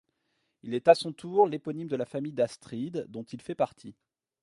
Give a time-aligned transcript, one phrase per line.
[0.63, 3.93] Il est à son tour l'éponyme de la famille d'Astrid dont il fait partie.